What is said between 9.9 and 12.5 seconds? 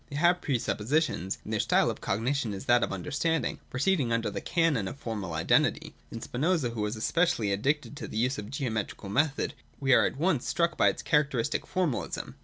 are at once struck by its characteristic formalism.